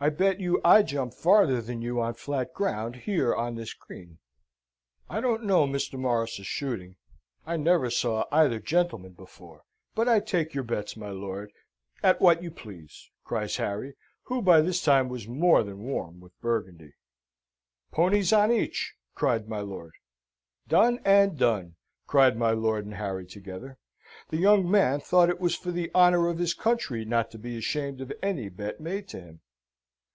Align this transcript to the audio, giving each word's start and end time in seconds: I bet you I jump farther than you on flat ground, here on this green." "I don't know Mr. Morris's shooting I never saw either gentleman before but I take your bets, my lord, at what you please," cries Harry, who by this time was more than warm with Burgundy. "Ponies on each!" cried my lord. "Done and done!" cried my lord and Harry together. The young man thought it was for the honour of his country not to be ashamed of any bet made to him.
I 0.00 0.10
bet 0.10 0.38
you 0.38 0.60
I 0.64 0.84
jump 0.84 1.12
farther 1.12 1.60
than 1.60 1.82
you 1.82 2.00
on 2.00 2.14
flat 2.14 2.54
ground, 2.54 2.94
here 2.94 3.34
on 3.34 3.56
this 3.56 3.74
green." 3.74 4.18
"I 5.10 5.20
don't 5.20 5.42
know 5.42 5.66
Mr. 5.66 5.98
Morris's 5.98 6.46
shooting 6.46 6.94
I 7.44 7.56
never 7.56 7.90
saw 7.90 8.24
either 8.30 8.60
gentleman 8.60 9.14
before 9.14 9.64
but 9.96 10.08
I 10.08 10.20
take 10.20 10.54
your 10.54 10.62
bets, 10.62 10.96
my 10.96 11.10
lord, 11.10 11.50
at 12.00 12.20
what 12.20 12.44
you 12.44 12.52
please," 12.52 13.10
cries 13.24 13.56
Harry, 13.56 13.96
who 14.22 14.40
by 14.40 14.60
this 14.60 14.84
time 14.84 15.08
was 15.08 15.26
more 15.26 15.64
than 15.64 15.82
warm 15.82 16.20
with 16.20 16.40
Burgundy. 16.40 16.92
"Ponies 17.90 18.32
on 18.32 18.52
each!" 18.52 18.94
cried 19.16 19.48
my 19.48 19.58
lord. 19.62 19.94
"Done 20.68 21.00
and 21.04 21.36
done!" 21.36 21.74
cried 22.06 22.36
my 22.36 22.52
lord 22.52 22.84
and 22.84 22.94
Harry 22.94 23.26
together. 23.26 23.78
The 24.28 24.36
young 24.36 24.70
man 24.70 25.00
thought 25.00 25.28
it 25.28 25.40
was 25.40 25.56
for 25.56 25.72
the 25.72 25.90
honour 25.92 26.28
of 26.28 26.38
his 26.38 26.54
country 26.54 27.04
not 27.04 27.32
to 27.32 27.38
be 27.38 27.58
ashamed 27.58 28.00
of 28.00 28.12
any 28.22 28.48
bet 28.48 28.78
made 28.80 29.08
to 29.08 29.20
him. 29.20 29.40